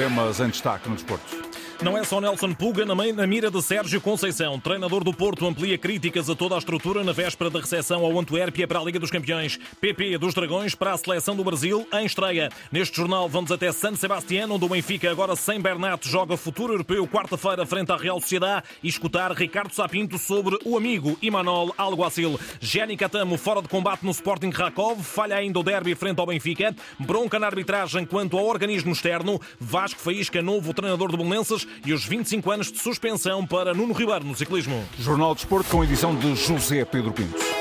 temas 0.00 0.40
em 0.40 0.48
destaque 0.48 0.88
no 0.88 0.94
desporto. 0.94 1.49
Não 1.82 1.96
é 1.96 2.04
só 2.04 2.20
Nelson 2.20 2.52
Puga 2.52 2.84
na 2.84 3.26
mira 3.26 3.50
de 3.50 3.62
Sérgio 3.62 4.02
Conceição. 4.02 4.60
Treinador 4.60 5.02
do 5.02 5.14
Porto 5.14 5.46
amplia 5.46 5.78
críticas 5.78 6.28
a 6.28 6.34
toda 6.34 6.54
a 6.54 6.58
estrutura 6.58 7.02
na 7.02 7.12
véspera 7.12 7.48
da 7.48 7.58
recepção 7.58 8.04
ao 8.04 8.18
Antuérpia 8.18 8.68
para 8.68 8.78
a 8.78 8.84
Liga 8.84 9.00
dos 9.00 9.10
Campeões. 9.10 9.58
PP 9.80 10.18
dos 10.18 10.34
Dragões 10.34 10.74
para 10.74 10.92
a 10.92 10.98
seleção 10.98 11.34
do 11.34 11.42
Brasil 11.42 11.88
em 11.94 12.04
estreia. 12.04 12.50
Neste 12.70 12.98
jornal 12.98 13.30
vamos 13.30 13.50
até 13.50 13.72
San 13.72 13.96
Sebastián, 13.96 14.48
onde 14.50 14.66
o 14.66 14.68
Benfica, 14.68 15.10
agora 15.10 15.34
sem 15.34 15.58
Bernat, 15.58 16.06
joga 16.06 16.36
futuro 16.36 16.74
europeu 16.74 17.08
quarta-feira 17.08 17.64
frente 17.64 17.90
à 17.90 17.96
Real 17.96 18.20
Sociedade 18.20 18.66
e 18.82 18.88
escutar 18.88 19.32
Ricardo 19.32 19.72
Sapinto 19.72 20.18
sobre 20.18 20.58
o 20.66 20.76
amigo 20.76 21.16
Imanol 21.22 21.74
Alguacil. 21.78 22.38
Jenny 22.60 22.94
Catamo 22.94 23.38
fora 23.38 23.62
de 23.62 23.68
combate 23.68 24.04
no 24.04 24.10
Sporting 24.10 24.50
Rakov, 24.50 25.02
falha 25.02 25.36
ainda 25.36 25.58
o 25.58 25.62
derby 25.62 25.94
frente 25.94 26.20
ao 26.20 26.26
Benfica. 26.26 26.76
Bronca 26.98 27.38
na 27.38 27.46
arbitragem 27.46 28.04
quanto 28.04 28.36
ao 28.36 28.44
organismo 28.44 28.92
externo. 28.92 29.40
Vasco 29.58 29.98
Faísca, 29.98 30.42
novo 30.42 30.74
treinador 30.74 31.10
do 31.10 31.16
Belenenses 31.16 31.69
e 31.84 31.92
os 31.92 32.04
25 32.04 32.50
anos 32.50 32.72
de 32.72 32.78
suspensão 32.78 33.46
para 33.46 33.74
Nuno 33.74 33.92
Ribeiro 33.92 34.24
no 34.24 34.34
ciclismo. 34.34 34.84
Jornal 34.98 35.34
de 35.34 35.40
Esporte 35.40 35.70
com 35.70 35.82
edição 35.84 36.14
de 36.16 36.34
José 36.34 36.84
Pedro 36.84 37.12
Pintos. 37.12 37.60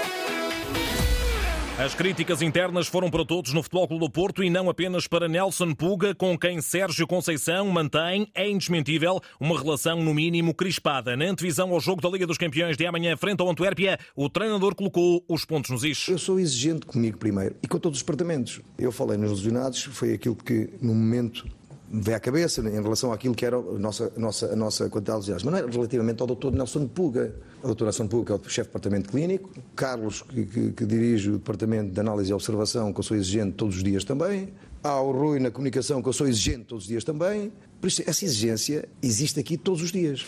As 1.80 1.96
críticas 1.96 2.42
internas 2.42 2.88
foram 2.88 3.10
para 3.10 3.24
todos 3.24 3.54
no 3.54 3.64
Futebol 3.64 3.88
Clube 3.88 4.06
do 4.06 4.12
Porto 4.12 4.44
e 4.44 4.50
não 4.50 4.70
apenas 4.70 5.08
para 5.08 5.30
Nelson 5.30 5.74
Puga, 5.74 6.14
com 6.14 6.38
quem 6.38 6.60
Sérgio 6.60 7.08
Conceição 7.08 7.70
mantém, 7.70 8.28
é 8.36 8.50
indesmentível, 8.50 9.22
uma 9.40 9.58
relação 9.58 10.04
no 10.04 10.14
mínimo 10.14 10.54
crispada. 10.54 11.16
Na 11.16 11.24
antevisão 11.24 11.72
ao 11.72 11.80
jogo 11.80 12.02
da 12.02 12.10
Liga 12.10 12.28
dos 12.28 12.38
Campeões 12.38 12.76
de 12.76 12.86
amanhã 12.86 13.16
frente 13.16 13.40
ao 13.40 13.50
Antuérpia, 13.50 13.98
o 14.14 14.30
treinador 14.30 14.76
colocou 14.76 15.24
os 15.26 15.46
pontos 15.46 15.72
nos 15.72 15.86
is. 15.86 16.06
Eu 16.10 16.18
sou 16.18 16.38
exigente 16.38 16.86
comigo 16.86 17.18
primeiro 17.18 17.56
e 17.64 17.68
com 17.70 17.80
todos 17.80 18.00
os 18.00 18.04
departamentos. 18.04 18.60
Eu 18.78 18.92
falei 18.92 19.18
nos 19.18 19.32
lesionados, 19.32 19.82
foi 19.84 20.14
aquilo 20.14 20.36
que 20.36 20.72
no 20.82 20.94
momento 20.94 21.48
vem 21.92 22.14
à 22.14 22.20
cabeça 22.20 22.62
em 22.62 22.82
relação 22.82 23.12
àquilo 23.12 23.34
que 23.34 23.46
era 23.46 23.58
a 23.58 23.80
nossa, 23.80 24.12
a 24.16 24.20
nossa, 24.20 24.54
a 24.54 24.56
nossa 24.56 24.90
quantidade 24.90 25.26
de 25.26 25.32
mas 25.32 25.44
não 25.44 25.56
era 25.58 25.70
relativamente 25.70 26.22
ao 26.22 26.28
doutor 26.28 26.52
Nelson 26.52 26.88
Puga. 26.88 27.34
O 27.64 27.68
doutor 27.68 27.86
Nelson 27.86 28.08
Puga 28.08 28.34
é 28.34 28.38
o 28.38 28.50
chefe 28.50 28.70
do 28.70 28.74
departamento 28.74 29.10
clínico, 29.10 29.50
Carlos, 29.76 30.22
que, 30.22 30.46
que, 30.46 30.72
que, 30.72 30.86
dirige 30.86 31.30
o 31.30 31.38
departamento 31.38 31.92
de 31.92 32.00
análise 32.00 32.30
e 32.30 32.34
observação, 32.34 32.94
que 32.94 33.00
eu 33.00 33.04
sou 33.04 33.18
exigente 33.18 33.54
todos 33.54 33.78
os 33.78 33.84
dias 33.84 34.04
também, 34.04 34.54
há 34.84 35.02
o 35.02 35.12
Rui 35.12 35.40
na 35.40 35.50
comunicação, 35.50 36.02
que 36.02 36.08
eu 36.08 36.14
sou 36.14 36.28
exigente 36.28 36.66
todos 36.66 36.84
os 36.84 36.88
dias 36.88 37.04
também. 37.04 37.52
Por 37.82 37.88
isso, 37.88 38.04
essa 38.06 38.24
exigência 38.24 38.88
existe 39.02 39.40
aqui 39.40 39.58
todos 39.58 39.82
os 39.82 39.92
dias. 39.92 40.26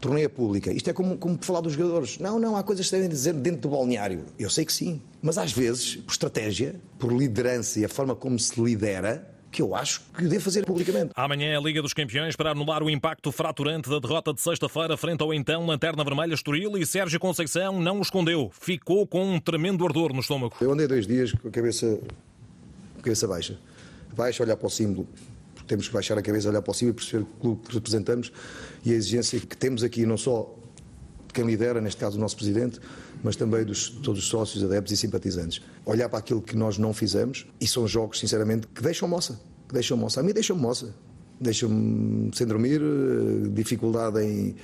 Torneia 0.00 0.28
pública. 0.28 0.72
Isto 0.72 0.90
é 0.90 0.92
como, 0.92 1.16
como 1.16 1.38
falar 1.40 1.60
dos 1.60 1.72
jogadores. 1.72 2.18
Não, 2.18 2.38
não, 2.38 2.56
há 2.56 2.62
coisas 2.62 2.86
que 2.86 2.92
devem 2.92 3.08
dizer 3.08 3.32
dentro 3.32 3.62
do 3.62 3.68
balneário. 3.70 4.24
Eu 4.38 4.50
sei 4.50 4.64
que 4.64 4.72
sim. 4.72 5.00
Mas 5.22 5.38
às 5.38 5.52
vezes, 5.52 5.96
por 5.96 6.12
estratégia, 6.12 6.78
por 6.98 7.10
liderança 7.10 7.80
e 7.80 7.84
a 7.84 7.88
forma 7.88 8.14
como 8.14 8.38
se 8.38 8.60
lidera, 8.60 9.33
que 9.54 9.62
eu 9.62 9.72
acho 9.72 10.02
que 10.18 10.24
devo 10.24 10.42
fazer 10.42 10.66
publicamente. 10.66 11.12
Amanhã 11.14 11.52
é 11.52 11.56
a 11.56 11.60
Liga 11.60 11.80
dos 11.80 11.94
Campeões 11.94 12.34
para 12.34 12.50
anular 12.50 12.82
o 12.82 12.90
impacto 12.90 13.30
fraturante 13.30 13.88
da 13.88 14.00
derrota 14.00 14.34
de 14.34 14.40
sexta-feira 14.40 14.96
frente 14.96 15.22
ao 15.22 15.32
então 15.32 15.64
Lanterna 15.64 16.02
Vermelha 16.02 16.34
Estoril 16.34 16.76
e 16.76 16.84
Sérgio 16.84 17.20
Conceição 17.20 17.80
não 17.80 18.00
o 18.00 18.02
escondeu. 18.02 18.50
Ficou 18.52 19.06
com 19.06 19.34
um 19.34 19.38
tremendo 19.38 19.86
ardor 19.86 20.12
no 20.12 20.18
estômago. 20.18 20.56
Eu 20.60 20.72
andei 20.72 20.88
dois 20.88 21.06
dias 21.06 21.30
com 21.30 21.46
a 21.46 21.50
cabeça, 21.52 21.86
com 21.86 22.98
a 22.98 23.02
cabeça 23.02 23.28
baixa. 23.28 23.56
Baixa, 24.16 24.42
olhar 24.42 24.56
para 24.56 24.66
o 24.66 24.70
símbolo. 24.70 25.06
Temos 25.68 25.86
que 25.86 25.94
baixar 25.94 26.18
a 26.18 26.22
cabeça, 26.22 26.48
olhar 26.48 26.60
para 26.60 26.72
o 26.72 26.74
símbolo 26.74 26.96
e 26.96 27.00
perceber 27.00 27.22
o 27.22 27.26
clube 27.40 27.68
que 27.68 27.74
representamos 27.74 28.32
e 28.84 28.90
a 28.90 28.94
exigência 28.96 29.38
que 29.38 29.56
temos 29.56 29.84
aqui, 29.84 30.04
não 30.04 30.16
só 30.16 30.52
de 31.28 31.32
quem 31.32 31.46
lidera, 31.46 31.80
neste 31.80 32.00
caso 32.00 32.18
o 32.18 32.20
nosso 32.20 32.34
presidente, 32.34 32.80
mas 33.24 33.34
também 33.34 33.64
dos 33.64 33.88
todos 33.88 34.22
os 34.22 34.28
sócios, 34.28 34.62
adeptos 34.62 34.92
e 34.92 34.96
simpatizantes. 34.96 35.62
Olhar 35.86 36.08
para 36.10 36.18
aquilo 36.18 36.42
que 36.42 36.54
nós 36.54 36.76
não 36.76 36.92
fizemos 36.92 37.46
e 37.58 37.66
são 37.66 37.88
jogos, 37.88 38.20
sinceramente, 38.20 38.68
que 38.68 38.82
deixam 38.82 39.08
moça. 39.08 39.40
Que 39.66 39.72
deixam 39.72 39.96
moça. 39.96 40.20
A 40.20 40.22
mim 40.22 40.34
deixam 40.34 40.54
moça. 40.54 40.94
Deixam-me 41.40 42.30
sem 42.36 42.46
dormir, 42.46 42.80
eh, 42.80 43.48
dificuldade 43.48 44.22
em 44.22 44.54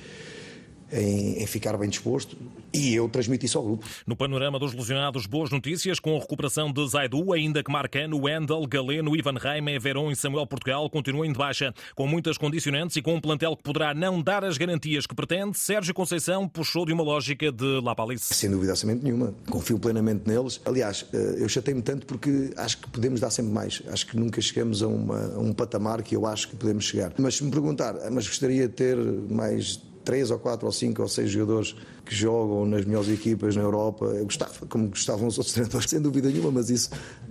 em, 0.91 1.41
em, 1.41 1.47
ficar 1.47 1.77
bem 1.77 1.89
disposto 1.89 2.37
e 2.73 2.93
eu 2.93 3.07
transmito 3.09 3.45
isso 3.45 3.57
ao 3.57 3.63
grupo. 3.63 3.85
No 4.05 4.15
panorama 4.15 4.59
dos 4.59 4.73
lesionados, 4.73 5.25
boas 5.25 5.49
notícias 5.49 5.99
com 5.99 6.15
a 6.15 6.19
recuperação 6.19 6.71
de 6.71 6.87
Zaidu, 6.87 7.33
ainda 7.33 7.63
que 7.63 7.71
Marcano, 7.71 8.17
Wendel, 8.17 8.65
Galeno, 8.67 9.15
Ivan 9.15 9.37
Reime, 9.37 9.77
Verón 9.79 10.11
e 10.11 10.15
Samuel 10.15 10.47
Portugal 10.47 10.89
continuem 10.89 11.31
de 11.31 11.37
baixa. 11.37 11.73
Com 11.95 12.07
muitas 12.07 12.37
condicionantes 12.37 12.95
e 12.95 13.01
com 13.01 13.15
um 13.15 13.21
plantel 13.21 13.55
que 13.55 13.63
poderá 13.63 13.93
não 13.93 14.21
dar 14.21 14.43
as 14.43 14.57
garantias 14.57 15.05
que 15.05 15.15
pretende, 15.15 15.57
Sérgio 15.57 15.93
Conceição 15.93 16.47
puxou 16.47 16.85
de 16.85 16.93
uma 16.93 17.03
lógica 17.03 17.51
de 17.51 17.81
La 17.81 17.95
Palice. 17.95 18.33
Sem 18.33 18.49
dúvida 18.49 18.73
nenhuma. 18.85 19.33
Confio 19.49 19.79
plenamente 19.79 20.27
neles. 20.27 20.61
Aliás, 20.65 21.05
eh, 21.13 21.35
eu 21.39 21.49
chatei-me 21.49 21.81
tanto 21.81 22.05
porque 22.05 22.51
acho 22.57 22.77
que 22.77 22.89
podemos 22.89 23.19
dar 23.19 23.29
sempre 23.29 23.51
mais. 23.51 23.81
Acho 23.87 24.07
que 24.07 24.17
nunca 24.17 24.41
chegamos 24.41 24.81
a, 24.81 24.87
uma, 24.87 25.35
a 25.35 25.39
um 25.39 25.53
patamar 25.53 26.01
que 26.01 26.15
eu 26.15 26.25
acho 26.25 26.49
que 26.49 26.55
podemos 26.55 26.85
chegar. 26.85 27.13
Mas 27.17 27.35
se 27.35 27.43
me 27.43 27.51
perguntar, 27.51 27.95
mas 28.11 28.27
gostaria 28.27 28.67
de 28.67 28.73
ter 28.73 28.97
mais 28.97 29.79
três 30.03 30.31
ou 30.31 30.39
quatro 30.39 30.65
ou 30.65 30.71
cinco 30.71 31.01
ou 31.01 31.07
seis 31.07 31.29
jogadores 31.29 31.75
que 32.11 32.15
jogam 32.17 32.65
nas 32.65 32.83
melhores 32.83 33.07
equipas 33.07 33.55
na 33.55 33.61
Europa. 33.61 34.03
Eu 34.03 34.25
gostava, 34.25 34.65
como 34.67 34.89
gostavam 34.89 35.27
os 35.27 35.37
outros 35.37 35.53
treinadores, 35.53 35.87
sem 35.89 36.01
dúvida 36.01 36.27
nenhuma, 36.27 36.51
mas 36.51 36.69
isso 36.69 36.89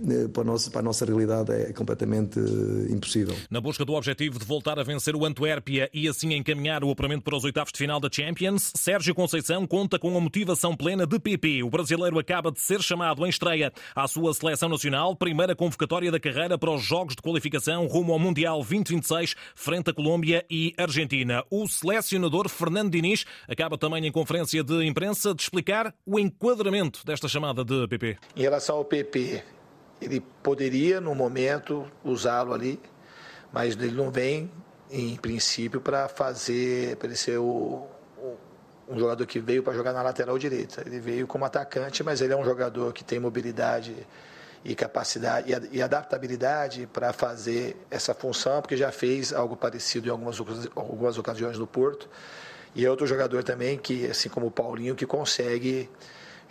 eh, 0.09 0.27
para 0.27 0.41
a 0.41 0.45
nossa, 0.45 0.71
para 0.71 0.79
a 0.79 0.83
nossa 0.83 1.05
realidade 1.05 1.51
é 1.53 1.71
completamente 1.71 2.39
eh, 2.39 2.91
impossível. 2.91 3.35
Na 3.51 3.61
busca 3.61 3.85
do 3.85 3.93
objetivo 3.93 4.39
de 4.39 4.45
voltar 4.45 4.79
a 4.79 4.83
vencer 4.83 5.15
o 5.15 5.23
Antuérpia 5.23 5.87
e 5.93 6.07
assim 6.07 6.33
encaminhar 6.33 6.83
o 6.83 6.89
apuramento 6.89 7.21
para 7.21 7.37
os 7.37 7.43
oitavos 7.43 7.71
de 7.71 7.77
final 7.77 7.99
da 7.99 8.09
Champions, 8.11 8.71
Sérgio 8.75 9.13
Conceição 9.13 9.67
conta 9.67 9.99
com 9.99 10.17
a 10.17 10.19
motivação 10.19 10.75
plena 10.75 11.05
de 11.05 11.19
PP. 11.19 11.61
O 11.61 11.69
brasileiro 11.69 12.17
acaba 12.17 12.51
de 12.51 12.59
ser 12.59 12.81
chamado 12.81 13.23
em 13.23 13.29
estreia 13.29 13.71
à 13.95 14.07
sua 14.07 14.33
seleção 14.33 14.67
nacional, 14.67 15.15
primeira 15.15 15.55
convocatória 15.55 16.11
da 16.11 16.19
carreira 16.19 16.57
para 16.57 16.71
os 16.71 16.81
jogos 16.81 17.15
de 17.15 17.21
qualificação 17.21 17.85
rumo 17.85 18.13
ao 18.13 18.19
Mundial 18.19 18.57
2026, 18.57 19.35
frente 19.53 19.91
a 19.91 19.93
Colômbia 19.93 20.43
e 20.49 20.73
Argentina. 20.75 21.43
O 21.51 21.67
selecionador 21.67 22.49
Fernando 22.49 22.89
Diniz 22.89 23.25
acaba 23.47 23.77
também 23.77 24.07
em 24.07 24.11
conferência 24.11 24.63
de 24.63 24.70
imprensa 24.81 25.33
de 25.33 25.41
explicar 25.41 25.93
o 26.05 26.19
enquadramento 26.19 27.05
desta 27.05 27.27
chamada 27.27 27.63
de 27.65 27.87
PP. 27.87 28.17
Em 28.35 28.41
relação 28.41 28.77
ao 28.77 28.85
PP, 28.85 29.43
ele 30.01 30.21
poderia, 30.41 31.01
no 31.01 31.15
momento, 31.15 31.85
usá-lo 32.03 32.53
ali, 32.53 32.79
mas 33.51 33.75
ele 33.75 33.91
não 33.91 34.11
vem, 34.11 34.51
em 34.89 35.15
princípio, 35.15 35.81
para 35.81 36.07
fazer, 36.07 36.95
para 36.97 37.07
ele 37.07 37.17
ser 37.17 37.37
o, 37.37 37.87
um 38.91 38.99
jogador 38.99 39.25
que 39.25 39.39
veio 39.39 39.63
para 39.63 39.73
jogar 39.73 39.93
na 39.93 40.01
lateral 40.01 40.37
direita. 40.37 40.83
Ele 40.85 40.99
veio 40.99 41.25
como 41.25 41.45
atacante, 41.45 42.03
mas 42.03 42.21
ele 42.21 42.33
é 42.33 42.37
um 42.37 42.43
jogador 42.43 42.91
que 42.91 43.03
tem 43.03 43.19
mobilidade 43.19 43.95
e 44.63 44.75
capacidade 44.75 45.69
e 45.71 45.81
adaptabilidade 45.81 46.87
para 46.91 47.11
fazer 47.13 47.75
essa 47.89 48.13
função, 48.13 48.61
porque 48.61 48.77
já 48.77 48.91
fez 48.91 49.33
algo 49.33 49.55
parecido 49.55 50.07
em 50.07 50.11
algumas, 50.11 50.39
algumas 50.75 51.17
ocasiões 51.17 51.57
no 51.57 51.65
Porto. 51.65 52.09
E 52.75 52.85
é 52.85 52.89
outro 52.89 53.05
jogador 53.05 53.43
também 53.43 53.77
que, 53.77 54.05
assim 54.05 54.29
como 54.29 54.47
o 54.47 54.51
Paulinho, 54.51 54.95
que 54.95 55.05
consegue 55.05 55.89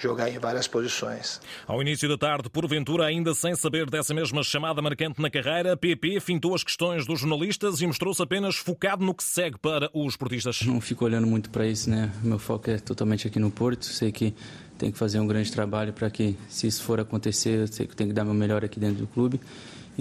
jogar 0.00 0.30
em 0.30 0.38
várias 0.38 0.66
posições. 0.66 1.40
Ao 1.66 1.80
início 1.82 2.08
da 2.08 2.16
tarde, 2.16 2.48
porventura, 2.48 3.04
ainda 3.04 3.34
sem 3.34 3.54
saber 3.54 3.88
dessa 3.88 4.14
mesma 4.14 4.42
chamada 4.42 4.80
marcante 4.80 5.20
na 5.20 5.30
carreira, 5.30 5.76
PP 5.76 6.20
fintou 6.20 6.54
as 6.54 6.64
questões 6.64 7.06
dos 7.06 7.20
jornalistas 7.20 7.82
e 7.82 7.86
mostrou-se 7.86 8.22
apenas 8.22 8.56
focado 8.56 9.04
no 9.04 9.14
que 9.14 9.22
segue 9.22 9.58
para 9.58 9.90
os 9.92 10.14
esportistas. 10.14 10.62
Não 10.62 10.80
fico 10.80 11.04
olhando 11.04 11.26
muito 11.26 11.50
para 11.50 11.66
isso, 11.66 11.90
né? 11.90 12.10
Meu 12.22 12.38
foco 12.38 12.70
é 12.70 12.78
totalmente 12.78 13.26
aqui 13.26 13.38
no 13.38 13.50
Porto. 13.50 13.84
Sei 13.84 14.10
que 14.10 14.34
tem 14.78 14.90
que 14.90 14.96
fazer 14.96 15.20
um 15.20 15.26
grande 15.26 15.52
trabalho 15.52 15.92
para 15.92 16.08
que, 16.08 16.34
se 16.48 16.66
isso 16.66 16.82
for 16.82 16.98
acontecer, 16.98 17.60
eu 17.60 17.66
sei 17.66 17.86
que 17.86 17.94
tenho 17.94 18.08
que 18.08 18.14
dar 18.14 18.24
meu 18.24 18.32
melhor 18.34 18.64
aqui 18.64 18.80
dentro 18.80 19.00
do 19.00 19.06
clube. 19.06 19.38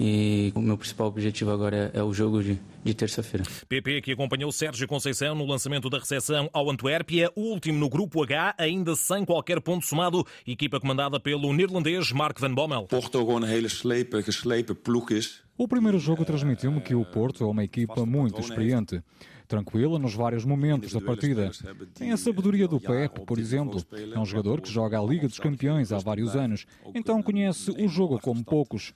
E 0.02 0.50
o 0.54 0.62
meu 0.62 0.78
principal 0.78 1.08
objetivo 1.08 1.50
agora 1.50 1.92
é, 1.92 1.98
é 1.98 2.02
o 2.02 2.10
jogo 2.10 2.42
de, 2.42 2.58
de 2.82 2.94
terça-feira. 2.94 3.44
PP 3.68 4.00
que 4.00 4.12
acompanhou 4.12 4.50
Sérgio 4.50 4.88
Conceição 4.88 5.34
no 5.34 5.44
lançamento 5.44 5.90
da 5.90 5.98
recepção 5.98 6.48
ao 6.54 6.70
Antuérpia, 6.70 7.30
o 7.36 7.42
último 7.42 7.78
no 7.78 7.86
grupo 7.86 8.22
H, 8.22 8.54
ainda 8.56 8.96
sem 8.96 9.26
qualquer 9.26 9.60
ponto 9.60 9.84
somado, 9.84 10.26
equipa 10.46 10.80
comandada 10.80 11.20
pelo 11.20 11.52
neerlandês 11.52 12.12
Mark 12.12 12.40
van 12.40 12.54
Bommel. 12.54 12.86
Porto 12.86 13.18
gewoon 13.18 13.42
een 13.42 13.50
hele 13.50 13.68
slepe, 13.68 14.22
geslepen 14.22 14.74
ploeg 14.74 15.10
is. 15.10 15.42
O 15.58 15.68
primeiro 15.68 15.98
jogo 15.98 16.24
transmitiu-me 16.24 16.80
que 16.80 16.94
o 16.94 17.04
Porto 17.04 17.44
é 17.44 17.46
uma 17.46 17.62
equipa 17.62 18.06
muito 18.06 18.40
experiente 18.40 19.02
tranquila 19.46 19.98
nos 19.98 20.14
vários 20.14 20.46
momentos 20.46 20.94
da 20.94 21.00
partida. 21.02 21.50
Tem 21.92 22.10
a 22.10 22.16
sabedoria 22.16 22.66
do 22.66 22.80
Pep, 22.80 23.20
por 23.26 23.38
exemplo. 23.38 23.84
É 24.14 24.18
um 24.18 24.24
jogador 24.24 24.62
que 24.62 24.70
joga 24.70 24.98
a 24.98 25.04
Liga 25.04 25.28
dos 25.28 25.38
Campeões 25.38 25.92
há 25.92 25.98
vários 25.98 26.34
anos, 26.34 26.64
então 26.94 27.22
conhece 27.22 27.70
o 27.72 27.86
jogo 27.86 28.18
como 28.18 28.42
poucos. 28.42 28.94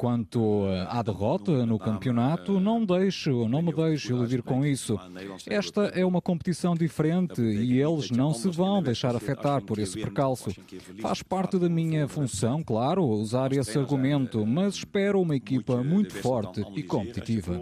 Quanto 0.00 0.64
eh, 0.66 0.86
à 0.88 1.02
derrota 1.02 1.66
no 1.66 1.78
campeonato, 1.78 2.58
não 2.58 2.86
deixo, 2.86 3.46
não 3.46 3.60
me 3.60 3.70
deixo 3.70 4.14
iludir 4.14 4.42
com 4.42 4.64
isso. 4.64 4.98
Esta 5.46 5.88
é 5.88 6.06
uma 6.06 6.22
competição 6.22 6.74
diferente 6.74 7.42
e 7.42 7.78
eles 7.78 8.10
não 8.10 8.32
se 8.32 8.48
vão 8.48 8.82
deixar 8.82 9.14
afetar 9.14 9.62
por 9.62 9.78
esse 9.78 10.00
percalço. 10.00 10.56
Faz 11.02 11.22
parte 11.22 11.58
da 11.58 11.68
minha 11.68 12.08
função, 12.08 12.62
claro, 12.62 13.04
usar 13.04 13.52
esse 13.52 13.78
argumento, 13.78 14.46
mas 14.46 14.76
espero 14.76 15.20
uma 15.20 15.36
equipa 15.36 15.84
muito 15.84 16.14
forte 16.14 16.64
e 16.74 16.82
competitiva. 16.82 17.60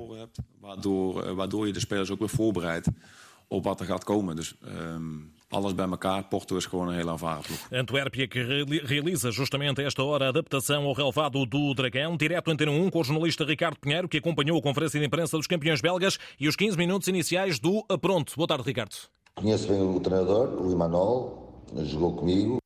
Waardoor, 0.61 1.35
waardoor 1.35 1.67
je 1.67 1.81
spelers 1.81 2.11
ook 2.11 2.21
weer 2.21 2.29
voorbereidt 2.29 2.89
op 3.49 3.65
wat 3.65 3.81
er 3.81 3.87
gaat 3.87 4.05
komen. 4.05 4.37
Dus 4.37 4.55
um, 4.97 5.33
alles 5.49 5.75
bij 5.75 5.87
elkaar. 5.87 6.25
Porto 6.25 6.57
is 6.57 6.67
gewoon 6.67 6.89
een 6.89 6.95
heel 6.95 7.09
ervaren 7.09 7.43
ploeg. 7.43 7.81
Antuérpia 7.81 8.29
que 8.29 8.65
realiza 8.85 9.31
justamente 9.31 9.83
esta 9.83 10.03
hora 10.03 10.25
a 10.25 10.29
adaptação 10.29 10.85
ao 10.85 10.93
relevado 10.93 11.47
do 11.47 11.75
Dragão. 11.75 12.17
Direto 12.17 12.51
Antena 12.51 12.71
1 12.71 12.91
com 12.91 13.01
o 13.01 13.05
jornalista 13.05 13.45
Ricardo 13.45 13.79
Pinheiro, 13.79 14.09
que 14.09 14.19
acompanhou 14.19 14.59
a 14.59 14.63
conferência 14.63 15.01
de 15.01 15.07
imprensa 15.07 15.37
dos 15.37 15.47
campeões 15.47 15.81
belgas 15.81 16.19
e 16.39 16.49
os 16.49 16.57
15 16.57 16.77
minutos 16.77 17.09
iniciais 17.09 17.59
do 17.59 17.85
Pronto. 18.01 18.35
Boa 18.37 18.47
tarde, 18.47 18.65
Ricardo. 18.65 18.95
Conheço 19.35 19.69
bem 19.69 19.81
o 19.81 20.01
treinador, 20.01 20.61
o 20.61 20.73
Imanol, 20.73 21.63
jogou 21.85 22.17
comigo. 22.17 22.59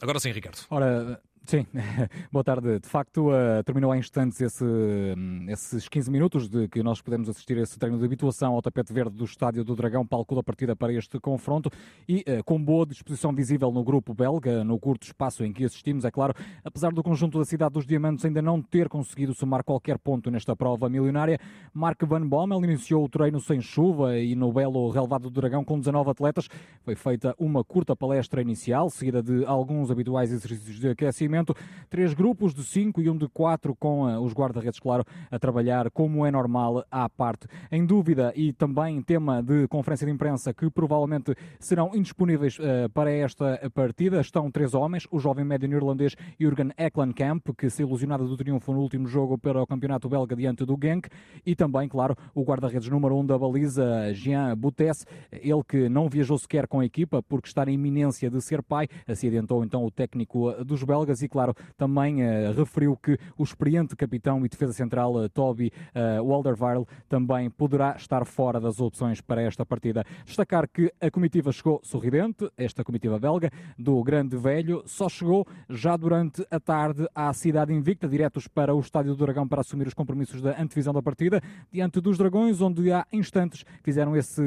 Agora 0.00 0.20
sim, 0.20 0.30
Ricardo. 0.30 0.58
Ora, 0.70 1.20
Sim, 1.46 1.64
boa 2.32 2.42
tarde. 2.42 2.80
De 2.80 2.88
facto, 2.88 3.28
uh, 3.28 3.62
terminou 3.64 3.92
há 3.92 3.96
instantes 3.96 4.40
esse, 4.40 4.64
um, 4.64 5.48
esses 5.48 5.88
15 5.88 6.10
minutos 6.10 6.48
de 6.48 6.66
que 6.66 6.82
nós 6.82 7.00
pudemos 7.00 7.28
assistir 7.28 7.56
esse 7.58 7.78
treino 7.78 7.96
de 7.96 8.04
habituação 8.04 8.54
ao 8.54 8.60
tapete 8.60 8.92
verde 8.92 9.14
do 9.14 9.24
Estádio 9.24 9.62
do 9.62 9.76
Dragão, 9.76 10.04
palco 10.04 10.34
da 10.34 10.42
partida 10.42 10.74
para 10.74 10.92
este 10.92 11.20
confronto 11.20 11.70
e 12.08 12.24
uh, 12.26 12.42
com 12.42 12.60
boa 12.60 12.84
disposição 12.84 13.32
visível 13.32 13.70
no 13.70 13.84
grupo 13.84 14.12
belga, 14.12 14.64
no 14.64 14.76
curto 14.76 15.04
espaço 15.04 15.44
em 15.44 15.52
que 15.52 15.64
assistimos, 15.64 16.04
é 16.04 16.10
claro, 16.10 16.34
apesar 16.64 16.92
do 16.92 17.00
conjunto 17.00 17.38
da 17.38 17.44
cidade 17.44 17.74
dos 17.74 17.86
Diamantes 17.86 18.24
ainda 18.24 18.42
não 18.42 18.60
ter 18.60 18.88
conseguido 18.88 19.32
somar 19.32 19.62
qualquer 19.62 19.98
ponto 19.98 20.28
nesta 20.32 20.56
prova 20.56 20.88
milionária, 20.88 21.38
Mark 21.72 22.02
Van 22.02 22.26
Bommel 22.26 22.64
iniciou 22.64 23.04
o 23.04 23.08
treino 23.08 23.40
sem 23.40 23.60
chuva 23.60 24.18
e 24.18 24.34
no 24.34 24.52
belo 24.52 24.90
relevado 24.90 25.30
do 25.30 25.40
Dragão 25.40 25.64
com 25.64 25.78
19 25.78 26.10
atletas. 26.10 26.48
Foi 26.82 26.96
feita 26.96 27.36
uma 27.38 27.62
curta 27.62 27.94
palestra 27.94 28.42
inicial, 28.42 28.90
seguida 28.90 29.22
de 29.22 29.44
alguns 29.44 29.92
habituais 29.92 30.32
exercícios 30.32 30.80
de 30.80 30.88
aquecimento 30.88 31.35
Três 31.88 32.14
grupos 32.14 32.54
de 32.54 32.64
cinco 32.64 33.00
e 33.00 33.10
um 33.10 33.16
de 33.16 33.28
quatro 33.28 33.74
com 33.74 34.08
eh, 34.08 34.18
os 34.18 34.32
guarda-redes, 34.32 34.80
claro, 34.80 35.04
a 35.30 35.38
trabalhar 35.38 35.90
como 35.90 36.24
é 36.24 36.30
normal 36.30 36.84
à 36.90 37.08
parte. 37.08 37.46
Em 37.70 37.84
dúvida 37.84 38.32
e 38.34 38.52
também 38.52 39.02
tema 39.02 39.42
de 39.42 39.68
conferência 39.68 40.06
de 40.06 40.12
imprensa 40.12 40.52
que 40.52 40.70
provavelmente 40.70 41.34
serão 41.58 41.90
indisponíveis 41.94 42.58
uh, 42.58 42.88
para 42.92 43.10
esta 43.10 43.70
partida 43.72 44.20
estão 44.20 44.50
três 44.50 44.74
homens, 44.74 45.06
o 45.10 45.18
jovem 45.18 45.44
médio 45.44 45.68
neerlandês 45.68 46.16
Jurgen 46.38 46.72
Eklankamp, 46.76 47.48
que 47.56 47.70
se 47.70 47.82
ilusionado 47.82 48.26
do 48.26 48.36
triunfo 48.36 48.72
no 48.72 48.80
último 48.80 49.06
jogo 49.06 49.38
para 49.38 49.62
o 49.62 49.66
campeonato 49.66 50.08
belga 50.08 50.34
diante 50.34 50.64
do 50.64 50.78
Genk, 50.80 51.08
e 51.44 51.54
também, 51.54 51.88
claro, 51.88 52.16
o 52.34 52.42
guarda-redes 52.42 52.88
número 52.88 53.16
um 53.16 53.24
da 53.24 53.38
baliza, 53.38 54.12
Jean 54.12 54.56
Boutesse, 54.56 55.04
ele 55.32 55.62
que 55.66 55.88
não 55.88 56.08
viajou 56.08 56.38
sequer 56.38 56.66
com 56.66 56.80
a 56.80 56.84
equipa 56.84 57.22
porque 57.22 57.48
está 57.48 57.64
na 57.64 57.72
iminência 57.72 58.30
de 58.30 58.40
ser 58.40 58.62
pai, 58.62 58.88
se 59.14 59.26
adiantou 59.26 59.64
então 59.64 59.84
o 59.84 59.90
técnico 59.90 60.52
dos 60.64 60.82
belgas 60.82 61.22
e, 61.26 61.28
claro, 61.28 61.54
também 61.76 62.22
uh, 62.22 62.52
referiu 62.56 62.96
que 62.96 63.18
o 63.36 63.42
experiente 63.42 63.94
capitão 63.94 64.44
e 64.46 64.48
defesa 64.48 64.72
central 64.72 65.14
uh, 65.16 65.28
Toby 65.28 65.72
uh, 65.94 66.24
Walderweireld 66.24 66.86
também 67.08 67.50
poderá 67.50 67.94
estar 67.96 68.24
fora 68.24 68.60
das 68.60 68.80
opções 68.80 69.20
para 69.20 69.42
esta 69.42 69.66
partida. 69.66 70.04
Destacar 70.24 70.68
que 70.68 70.92
a 71.00 71.10
comitiva 71.10 71.52
chegou 71.52 71.80
sorridente, 71.82 72.48
esta 72.56 72.82
comitiva 72.82 73.18
belga, 73.18 73.50
do 73.78 74.02
Grande 74.02 74.36
Velho, 74.36 74.82
só 74.86 75.08
chegou 75.08 75.46
já 75.68 75.96
durante 75.96 76.46
a 76.50 76.60
tarde 76.60 77.06
à 77.14 77.32
cidade 77.32 77.72
invicta, 77.72 78.08
diretos 78.08 78.46
para 78.48 78.74
o 78.74 78.80
Estádio 78.80 79.14
do 79.14 79.24
Dragão 79.24 79.46
para 79.46 79.60
assumir 79.60 79.86
os 79.86 79.94
compromissos 79.94 80.40
da 80.40 80.60
antevisão 80.60 80.94
da 80.94 81.02
partida, 81.02 81.42
diante 81.70 82.00
dos 82.00 82.16
Dragões, 82.16 82.60
onde 82.60 82.92
há 82.92 83.04
instantes 83.12 83.64
fizeram 83.82 84.16
esse, 84.16 84.42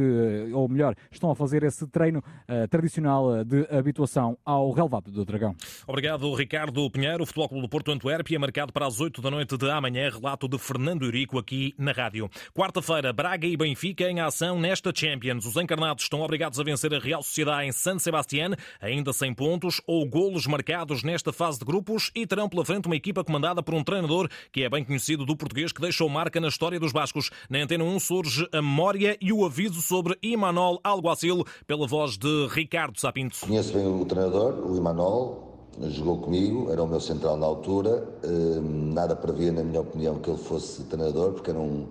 ou 0.53 0.67
melhor, 0.69 0.95
estão 1.11 1.29
a 1.29 1.35
fazer 1.35 1.63
esse 1.63 1.85
treino 1.87 2.23
tradicional 2.69 3.43
de 3.43 3.67
habituação 3.69 4.37
ao 4.45 4.71
relevado 4.71 5.11
do 5.11 5.25
Dragão. 5.25 5.55
Obrigado, 5.87 6.33
Ricardo. 6.33 6.68
Ricardo 6.69 6.91
Pinheiro, 6.91 7.23
o 7.23 7.25
Futebol 7.25 7.49
Clube 7.49 7.61
do 7.63 7.69
Porto 7.69 7.91
Antuérpia, 7.91 8.37
marcado 8.37 8.71
para 8.71 8.85
as 8.85 8.99
8 8.99 9.21
da 9.23 9.31
noite 9.31 9.57
de 9.57 9.69
amanhã, 9.71 10.09
relato 10.11 10.47
de 10.47 10.59
Fernando 10.59 11.03
Eurico 11.03 11.39
aqui 11.39 11.73
na 11.79 11.91
rádio. 11.91 12.29
Quarta-feira, 12.53 13.11
Braga 13.11 13.47
e 13.47 13.57
Benfica 13.57 14.07
em 14.07 14.19
ação 14.19 14.59
nesta 14.59 14.91
Champions. 14.93 15.45
Os 15.45 15.55
encarnados 15.55 16.03
estão 16.03 16.21
obrigados 16.21 16.59
a 16.59 16.63
vencer 16.63 16.93
a 16.93 16.99
Real 16.99 17.23
Sociedade 17.23 17.67
em 17.67 17.71
San 17.71 17.97
Sebastián, 17.97 18.51
ainda 18.79 19.11
sem 19.11 19.33
pontos 19.33 19.81
ou 19.87 20.07
golos 20.07 20.45
marcados 20.45 21.01
nesta 21.01 21.33
fase 21.33 21.57
de 21.57 21.65
grupos 21.65 22.11
e 22.13 22.27
terão 22.27 22.47
pela 22.47 22.63
frente 22.63 22.85
uma 22.85 22.95
equipa 22.95 23.23
comandada 23.23 23.63
por 23.63 23.73
um 23.73 23.83
treinador 23.83 24.29
que 24.51 24.63
é 24.63 24.69
bem 24.69 24.83
conhecido 24.83 25.25
do 25.25 25.35
português 25.35 25.71
que 25.71 25.81
deixou 25.81 26.07
marca 26.07 26.39
na 26.39 26.49
história 26.49 26.79
dos 26.79 26.91
Bascos. 26.91 27.31
Na 27.49 27.59
Antena 27.59 27.83
1 27.83 27.99
surge 27.99 28.47
a 28.51 28.61
memória 28.61 29.17
e 29.19 29.33
o 29.33 29.43
aviso 29.43 29.81
sobre 29.81 30.15
Imanol 30.21 30.79
Alguacil 30.83 31.43
pela 31.65 31.87
voz 31.87 32.15
de 32.15 32.47
Ricardo 32.51 32.99
Sapinto. 32.99 33.39
Conheço 33.39 33.73
bem 33.73 33.87
o 33.87 34.05
treinador, 34.05 34.53
o 34.69 34.77
Imanol, 34.77 35.48
jogou 35.87 36.17
comigo, 36.17 36.71
era 36.71 36.83
o 36.83 36.87
meu 36.87 36.99
central 36.99 37.37
na 37.37 37.45
altura. 37.45 38.07
Hum, 38.25 38.91
nada 38.93 39.15
previa, 39.15 39.51
na 39.51 39.63
minha 39.63 39.81
opinião, 39.81 40.19
que 40.19 40.29
ele 40.29 40.37
fosse 40.37 40.83
treinador, 40.83 41.33
porque 41.33 41.51
era 41.51 41.59
um, 41.59 41.87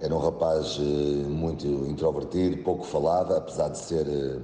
era 0.00 0.14
um 0.14 0.18
rapaz 0.18 0.78
eh, 0.78 0.82
muito 1.28 1.66
introvertido, 1.66 2.62
pouco 2.62 2.84
falava, 2.84 3.38
apesar 3.38 3.68
de 3.68 3.78
ser 3.78 4.06
eh, 4.06 4.38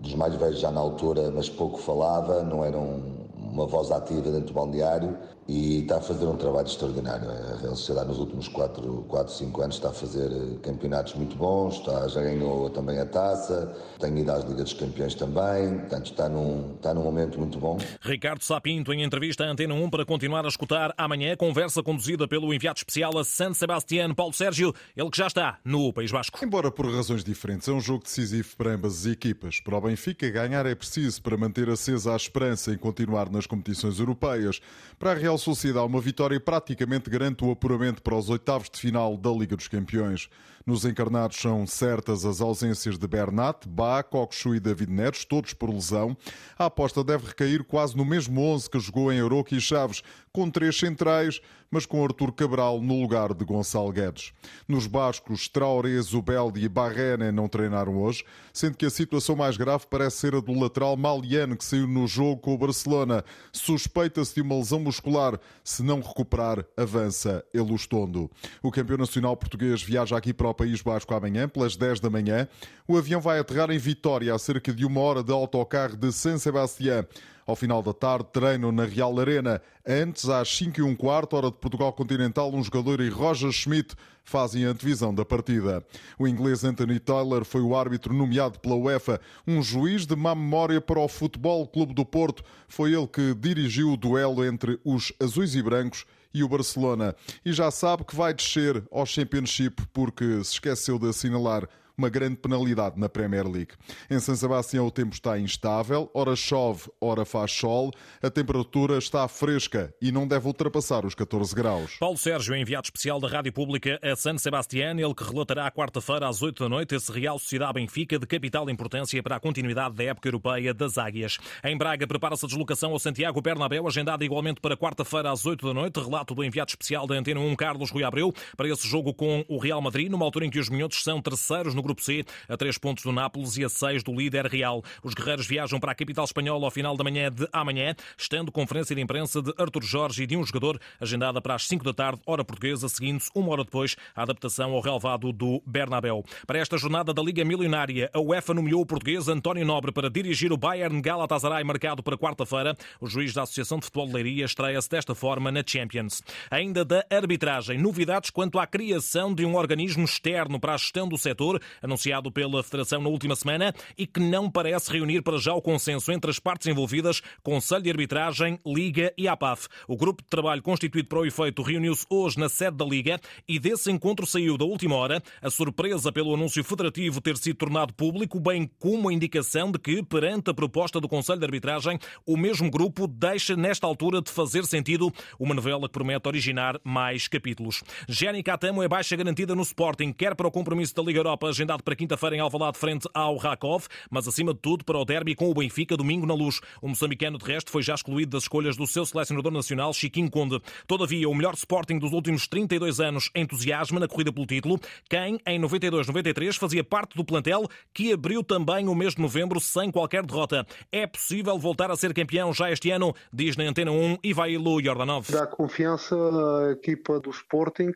dos 0.00 0.14
mais 0.14 0.34
velhos 0.34 0.60
já 0.60 0.70
na 0.70 0.80
altura, 0.80 1.30
mas 1.30 1.48
pouco 1.48 1.78
falava, 1.78 2.42
não 2.42 2.64
era 2.64 2.76
um, 2.76 3.25
uma 3.56 3.66
voz 3.66 3.90
ativa 3.90 4.30
dentro 4.30 4.48
do 4.48 4.52
balneário 4.52 5.16
e 5.48 5.82
está 5.82 5.98
a 5.98 6.00
fazer 6.00 6.26
um 6.26 6.36
trabalho 6.36 6.66
extraordinário. 6.66 7.30
A 7.30 7.56
Real 7.58 7.76
Sociedade 7.76 8.08
nos 8.08 8.18
últimos 8.18 8.48
4, 8.48 9.04
4 9.08 9.32
5 9.32 9.62
anos 9.62 9.76
está 9.76 9.90
a 9.90 9.92
fazer 9.92 10.30
eh, 10.30 10.58
campeonatos 10.62 11.14
muito 11.14 11.36
bons, 11.36 11.76
está, 11.76 12.06
já 12.08 12.20
ganhou 12.20 12.68
também 12.70 12.98
a 12.98 13.06
taça, 13.06 13.74
tem 14.00 14.18
ido 14.18 14.30
às 14.30 14.44
Liga 14.44 14.62
dos 14.62 14.72
Campeões 14.72 15.14
também, 15.14 15.78
portanto 15.78 16.06
está 16.06 16.28
num, 16.28 16.74
está 16.74 16.92
num 16.92 17.02
momento 17.02 17.38
muito 17.38 17.58
bom. 17.58 17.78
Ricardo 18.00 18.42
Sapinto, 18.42 18.92
em 18.92 19.02
entrevista 19.02 19.44
à 19.44 19.48
Antena 19.48 19.74
1 19.74 19.88
para 19.88 20.04
continuar 20.04 20.44
a 20.44 20.48
escutar 20.48 20.92
amanhã, 20.98 21.36
conversa 21.36 21.82
conduzida 21.82 22.26
pelo 22.26 22.52
enviado 22.52 22.78
especial 22.78 23.16
a 23.16 23.24
San 23.24 23.54
Sebastián, 23.54 24.14
Paulo 24.14 24.32
Sérgio, 24.32 24.74
ele 24.96 25.10
que 25.10 25.16
já 25.16 25.28
está 25.28 25.58
no 25.64 25.92
País 25.92 26.10
Basco. 26.10 26.44
Embora 26.44 26.70
por 26.70 26.92
razões 26.92 27.22
diferentes, 27.22 27.68
é 27.68 27.72
um 27.72 27.80
jogo 27.80 28.02
decisivo 28.02 28.56
para 28.56 28.74
ambas 28.74 29.06
as 29.06 29.06
equipas. 29.06 29.60
Para 29.60 29.78
o 29.78 29.80
Benfica, 29.80 30.28
ganhar 30.28 30.66
é 30.66 30.74
preciso 30.74 31.22
para 31.22 31.36
manter 31.36 31.70
acesa 31.70 32.12
a 32.12 32.16
esperança 32.16 32.72
em 32.72 32.76
continuar 32.76 33.30
nas 33.30 33.45
competições 33.46 33.98
europeias. 33.98 34.60
Para 34.98 35.12
a 35.12 35.14
Real 35.14 35.36
Real 35.36 35.38
Sociedade, 35.38 35.86
uma 35.86 36.00
vitória 36.00 36.40
praticamente 36.40 37.10
garante 37.10 37.44
o 37.44 37.50
apuramento 37.50 38.02
para 38.02 38.14
os 38.14 38.30
oitavos 38.30 38.70
de 38.70 38.78
final 38.78 39.16
da 39.16 39.30
Liga 39.30 39.56
dos 39.56 39.68
Campeões. 39.68 40.28
Nos 40.66 40.84
encarnados 40.84 41.36
são 41.36 41.64
certas 41.64 42.24
as 42.24 42.40
ausências 42.40 42.98
de 42.98 43.06
Bernat, 43.06 43.68
Bá, 43.68 44.02
Coxu 44.02 44.52
e 44.52 44.58
David 44.58 44.90
Neres, 44.90 45.24
todos 45.24 45.52
por 45.52 45.70
lesão. 45.70 46.16
A 46.58 46.64
aposta 46.64 47.04
deve 47.04 47.28
recair 47.28 47.62
quase 47.62 47.96
no 47.96 48.04
mesmo 48.04 48.40
11 48.42 48.68
que 48.68 48.80
jogou 48.80 49.12
em 49.12 49.20
Aroca 49.20 49.54
e 49.54 49.60
Chaves, 49.60 50.02
com 50.32 50.50
três 50.50 50.76
centrais, 50.76 51.40
mas 51.70 51.86
com 51.86 52.02
Artur 52.04 52.32
Cabral 52.32 52.80
no 52.80 53.00
lugar 53.00 53.32
de 53.32 53.44
Gonçalo 53.44 53.90
Guedes. 53.92 54.32
Nos 54.68 54.86
bascos, 54.86 55.48
Traoré, 55.48 56.00
Zubeldi 56.00 56.64
e 56.64 56.68
Barrene 56.68 57.32
não 57.32 57.48
treinaram 57.48 57.96
hoje, 58.02 58.24
sendo 58.52 58.76
que 58.76 58.86
a 58.86 58.90
situação 58.90 59.36
mais 59.36 59.56
grave 59.56 59.86
parece 59.88 60.18
ser 60.18 60.34
a 60.34 60.40
do 60.40 60.52
lateral 60.58 60.96
Maliano, 60.96 61.56
que 61.56 61.64
saiu 61.64 61.86
no 61.86 62.06
jogo 62.06 62.40
com 62.40 62.54
o 62.54 62.58
Barcelona. 62.58 63.24
Suspeita-se 63.52 64.34
de 64.34 64.42
uma 64.42 64.56
lesão 64.56 64.80
muscular. 64.80 65.38
Se 65.64 65.82
não 65.82 66.00
recuperar, 66.00 66.64
avança 66.76 67.44
Elustondo. 67.54 68.30
O 68.62 68.70
campeão 68.70 68.98
nacional 68.98 69.36
português 69.36 69.82
viaja 69.82 70.16
aqui 70.16 70.34
para 70.34 70.48
o 70.48 70.50
País 70.56 70.82
Basco 70.82 71.14
amanhã, 71.14 71.48
pelas 71.48 71.76
10 71.76 72.00
da 72.00 72.10
manhã. 72.10 72.48
O 72.88 72.96
avião 72.96 73.20
vai 73.20 73.38
aterrar 73.38 73.70
em 73.70 73.78
Vitória, 73.78 74.34
a 74.34 74.38
cerca 74.38 74.72
de 74.72 74.84
uma 74.84 75.00
hora 75.00 75.22
de 75.22 75.32
autocarro 75.32 75.96
de 75.96 76.10
San 76.10 76.38
Sebastián. 76.38 77.06
Ao 77.46 77.54
final 77.54 77.80
da 77.80 77.92
tarde, 77.92 78.26
treino 78.32 78.72
na 78.72 78.84
Real 78.84 79.20
Arena. 79.20 79.62
Antes, 79.86 80.28
às 80.28 80.48
5 80.48 80.80
e 80.80 80.82
um 80.82 80.96
quarto, 80.96 81.36
hora 81.36 81.48
de 81.48 81.56
Portugal 81.56 81.92
Continental, 81.92 82.52
um 82.52 82.64
jogador 82.64 83.00
e 83.00 83.08
Roger 83.08 83.52
Schmidt 83.52 83.94
fazem 84.24 84.66
a 84.66 84.72
divisão 84.72 85.14
da 85.14 85.24
partida. 85.24 85.84
O 86.18 86.26
inglês 86.26 86.64
Anthony 86.64 86.98
Taylor 86.98 87.44
foi 87.44 87.60
o 87.60 87.76
árbitro 87.76 88.12
nomeado 88.12 88.58
pela 88.58 88.74
UEFA, 88.74 89.20
um 89.46 89.62
juiz 89.62 90.04
de 90.04 90.16
má 90.16 90.34
memória 90.34 90.80
para 90.80 90.98
o 90.98 91.06
Futebol 91.06 91.68
Clube 91.68 91.94
do 91.94 92.04
Porto. 92.04 92.42
Foi 92.66 92.92
ele 92.92 93.06
que 93.06 93.32
dirigiu 93.32 93.92
o 93.92 93.96
duelo 93.96 94.44
entre 94.44 94.80
os 94.84 95.12
azuis 95.20 95.54
e 95.54 95.62
brancos 95.62 96.04
e 96.32 96.42
o 96.42 96.48
Barcelona. 96.48 97.14
E 97.44 97.52
já 97.52 97.70
sabe 97.70 98.04
que 98.04 98.16
vai 98.16 98.32
descer 98.32 98.82
ao 98.90 99.06
Championship 99.06 99.82
porque 99.92 100.24
se 100.44 100.52
esqueceu 100.52 100.98
de 100.98 101.08
assinalar 101.08 101.68
uma 101.98 102.10
grande 102.10 102.36
penalidade 102.36 103.00
na 103.00 103.08
Premier 103.08 103.46
League. 103.48 103.72
Em 104.10 104.20
San 104.20 104.34
Sebastião 104.34 104.86
o 104.86 104.90
tempo 104.90 105.14
está 105.14 105.38
instável, 105.38 106.10
ora 106.12 106.36
chove, 106.36 106.90
ora 107.00 107.24
faz 107.24 107.52
sol, 107.52 107.90
a 108.22 108.28
temperatura 108.28 108.98
está 108.98 109.26
fresca 109.26 109.94
e 110.00 110.12
não 110.12 110.28
deve 110.28 110.46
ultrapassar 110.46 111.06
os 111.06 111.14
14 111.14 111.54
graus. 111.54 111.96
Paulo 111.98 112.18
Sérgio, 112.18 112.54
enviado 112.54 112.84
especial 112.84 113.18
da 113.18 113.28
Rádio 113.28 113.52
Pública 113.52 113.98
a 114.02 114.14
San 114.14 114.36
Sebastián, 114.36 114.96
ele 114.98 115.14
que 115.14 115.24
relatará 115.24 115.70
quarta-feira 115.70 116.28
às 116.28 116.42
8 116.42 116.64
da 116.64 116.68
noite 116.68 116.94
esse 116.94 117.10
Real 117.10 117.38
Sociedade 117.38 117.72
Benfica 117.72 118.18
de 118.18 118.26
capital 118.26 118.68
importância 118.68 119.22
para 119.22 119.36
a 119.36 119.40
continuidade 119.40 119.94
da 119.94 120.04
época 120.04 120.28
europeia 120.28 120.74
das 120.74 120.98
Águias. 120.98 121.38
Em 121.64 121.78
Braga 121.78 122.06
prepara-se 122.06 122.44
a 122.44 122.48
deslocação 122.48 122.92
ao 122.92 122.98
Santiago 122.98 123.40
Bernabéu, 123.40 123.86
agendada 123.86 124.22
igualmente 124.22 124.60
para 124.60 124.76
quarta-feira 124.76 125.30
às 125.30 125.46
8 125.46 125.66
da 125.66 125.72
noite, 125.72 125.98
relato 125.98 126.34
do 126.34 126.44
enviado 126.44 126.68
especial 126.68 127.06
da 127.06 127.14
Antena 127.14 127.40
1 127.40 127.56
Carlos 127.56 127.90
Rui 127.90 128.04
Abreu 128.04 128.34
para 128.54 128.68
esse 128.68 128.86
jogo 128.86 129.14
com 129.14 129.42
o 129.48 129.56
Real 129.56 129.80
Madrid, 129.80 130.10
numa 130.10 130.26
altura 130.26 130.44
em 130.44 130.50
que 130.50 130.58
os 130.58 130.68
minhotos 130.68 131.02
são 131.02 131.22
terceiros 131.22 131.74
no 131.74 131.85
Grupo 131.86 132.02
C, 132.02 132.24
a 132.48 132.56
três 132.56 132.76
pontos 132.76 133.04
do 133.04 133.12
Nápoles 133.12 133.56
e 133.56 133.64
a 133.64 133.68
seis 133.68 134.02
do 134.02 134.12
líder 134.12 134.46
Real. 134.46 134.82
Os 135.04 135.14
guerreiros 135.14 135.46
viajam 135.46 135.78
para 135.78 135.92
a 135.92 135.94
capital 135.94 136.24
espanhola 136.24 136.66
ao 136.66 136.70
final 136.70 136.96
da 136.96 137.04
manhã 137.04 137.30
de 137.30 137.48
amanhã, 137.52 137.94
estando 138.18 138.50
conferência 138.50 138.94
de 138.96 139.00
imprensa 139.00 139.40
de 139.40 139.54
Artur 139.56 139.84
Jorge 139.84 140.24
e 140.24 140.26
de 140.26 140.36
um 140.36 140.44
jogador 140.44 140.80
agendada 141.00 141.40
para 141.40 141.54
as 141.54 141.66
5 141.68 141.84
da 141.84 141.92
tarde, 141.92 142.20
hora 142.26 142.44
portuguesa, 142.44 142.88
seguindo-se 142.88 143.30
uma 143.34 143.52
hora 143.52 143.64
depois 143.64 143.96
a 144.14 144.22
adaptação 144.22 144.72
ao 144.72 144.80
relevado 144.80 145.32
do 145.32 145.62
Bernabéu. 145.64 146.24
Para 146.46 146.58
esta 146.58 146.76
jornada 146.76 147.14
da 147.14 147.22
Liga 147.22 147.44
Milionária, 147.44 148.10
a 148.12 148.20
UEFA 148.20 148.52
nomeou 148.52 148.80
o 148.80 148.86
português 148.86 149.28
António 149.28 149.64
Nobre 149.64 149.92
para 149.92 150.10
dirigir 150.10 150.52
o 150.52 150.56
Bayern 150.56 151.00
Galatasaray, 151.00 151.62
marcado 151.62 152.02
para 152.02 152.18
quarta-feira. 152.18 152.76
O 153.00 153.06
juiz 153.06 153.32
da 153.32 153.42
Associação 153.42 153.78
de 153.78 153.84
Futebol 153.84 154.08
de 154.08 154.14
Leiria 154.14 154.44
estreia-se 154.44 154.88
desta 154.88 155.14
forma 155.14 155.52
na 155.52 155.62
Champions. 155.64 156.22
Ainda 156.50 156.84
da 156.84 157.04
arbitragem, 157.10 157.78
novidades 157.78 158.30
quanto 158.30 158.58
à 158.58 158.66
criação 158.66 159.34
de 159.34 159.44
um 159.44 159.54
organismo 159.54 160.04
externo 160.04 160.58
para 160.58 160.74
a 160.74 160.76
gestão 160.76 161.08
do 161.08 161.16
setor, 161.16 161.60
anunciado 161.82 162.30
pela 162.30 162.62
Federação 162.62 163.00
na 163.00 163.08
última 163.08 163.36
semana 163.36 163.74
e 163.96 164.06
que 164.06 164.20
não 164.20 164.50
parece 164.50 164.92
reunir 164.92 165.22
para 165.22 165.38
já 165.38 165.52
o 165.52 165.62
consenso 165.62 166.12
entre 166.12 166.30
as 166.30 166.38
partes 166.38 166.66
envolvidas, 166.66 167.22
Conselho 167.42 167.82
de 167.82 167.90
Arbitragem, 167.90 168.58
Liga 168.66 169.12
e 169.16 169.28
APAF. 169.28 169.68
O 169.88 169.96
grupo 169.96 170.22
de 170.22 170.28
trabalho 170.28 170.62
constituído 170.62 171.08
para 171.08 171.20
o 171.20 171.26
efeito 171.26 171.62
reuniu-se 171.62 172.06
hoje 172.10 172.38
na 172.38 172.48
sede 172.48 172.76
da 172.76 172.84
Liga 172.84 173.20
e 173.48 173.58
desse 173.58 173.90
encontro 173.90 174.26
saiu 174.26 174.56
da 174.56 174.64
última 174.64 174.96
hora 174.96 175.22
a 175.40 175.50
surpresa 175.50 176.12
pelo 176.12 176.34
anúncio 176.34 176.62
federativo 176.64 177.20
ter 177.20 177.36
sido 177.36 177.56
tornado 177.56 177.94
público, 177.94 178.40
bem 178.40 178.70
como 178.78 179.08
a 179.08 179.12
indicação 179.12 179.70
de 179.70 179.78
que, 179.78 180.02
perante 180.02 180.50
a 180.50 180.54
proposta 180.54 181.00
do 181.00 181.08
Conselho 181.08 181.38
de 181.38 181.44
Arbitragem, 181.44 181.98
o 182.26 182.36
mesmo 182.36 182.70
grupo 182.70 183.06
deixa 183.06 183.56
nesta 183.56 183.86
altura 183.86 184.20
de 184.20 184.30
fazer 184.30 184.64
sentido 184.64 185.12
uma 185.38 185.54
novela 185.54 185.88
que 185.88 185.92
promete 185.92 186.28
originar 186.28 186.80
mais 186.84 187.28
capítulos. 187.28 187.82
Jenny 188.08 188.42
Catamo 188.42 188.82
é 188.82 188.88
baixa 188.88 189.16
garantida 189.16 189.54
no 189.54 189.62
Sporting, 189.62 190.12
quer 190.12 190.34
para 190.34 190.48
o 190.48 190.50
compromisso 190.50 190.94
da 190.94 191.02
Liga 191.02 191.20
Europa 191.20 191.52
agendado 191.66 191.82
para 191.82 191.96
quinta-feira 191.96 192.36
em 192.36 192.38
Alvalade 192.38 192.78
frente 192.78 193.08
ao 193.12 193.36
Rakov, 193.36 193.86
mas 194.08 194.28
acima 194.28 194.54
de 194.54 194.60
tudo 194.60 194.84
para 194.84 194.98
o 194.98 195.04
derby 195.04 195.34
com 195.34 195.50
o 195.50 195.54
Benfica 195.54 195.96
domingo 195.96 196.24
na 196.24 196.32
Luz. 196.32 196.60
O 196.80 196.88
moçambicano 196.88 197.38
de 197.38 197.44
resto 197.44 197.72
foi 197.72 197.82
já 197.82 197.94
excluído 197.94 198.30
das 198.30 198.44
escolhas 198.44 198.76
do 198.76 198.86
seu 198.86 199.04
selecionador 199.04 199.50
nacional 199.50 199.92
Chiquinho 199.92 200.30
Conde. 200.30 200.62
Todavia, 200.86 201.28
o 201.28 201.34
melhor 201.34 201.54
Sporting 201.54 201.98
dos 201.98 202.12
últimos 202.12 202.46
32 202.46 203.00
anos 203.00 203.30
entusiasma 203.34 203.98
na 203.98 204.06
corrida 204.06 204.32
pelo 204.32 204.46
título, 204.46 204.78
quem 205.10 205.40
em 205.44 205.60
92-93 205.60 206.56
fazia 206.56 206.84
parte 206.84 207.16
do 207.16 207.24
plantel 207.24 207.66
que 207.92 208.12
abriu 208.12 208.44
também 208.44 208.86
o 208.86 208.94
mês 208.94 209.16
de 209.16 209.22
novembro 209.22 209.58
sem 209.58 209.90
qualquer 209.90 210.24
derrota. 210.24 210.64
É 210.92 211.04
possível 211.04 211.58
voltar 211.58 211.90
a 211.90 211.96
ser 211.96 212.14
campeão 212.14 212.52
já 212.54 212.70
este 212.70 212.92
ano, 212.92 213.12
diz 213.32 213.56
na 213.56 213.64
Antena 213.64 213.90
1 213.90 214.18
Ivailo 214.22 214.80
Jordanov. 214.80 215.26
Dá 215.32 215.48
confiança 215.48 216.14
à 216.14 216.72
equipa 216.72 217.18
do 217.18 217.30
Sporting 217.30 217.90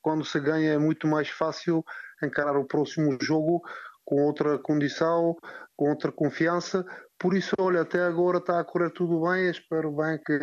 quando 0.00 0.24
se 0.24 0.38
ganha 0.38 0.74
é 0.74 0.78
muito 0.78 1.08
mais 1.08 1.28
fácil 1.28 1.84
encarar 2.26 2.56
o 2.56 2.66
próximo 2.66 3.16
jogo 3.20 3.62
com 4.04 4.22
outra 4.24 4.58
condição, 4.58 5.36
com 5.76 5.88
outra 5.90 6.10
confiança, 6.10 6.84
por 7.20 7.36
isso, 7.36 7.54
olha, 7.60 7.82
até 7.82 8.02
agora 8.02 8.38
está 8.38 8.58
a 8.58 8.64
correr 8.64 8.88
tudo 8.92 9.20
bem. 9.20 9.50
Espero 9.50 9.92
bem 9.92 10.18
que 10.24 10.38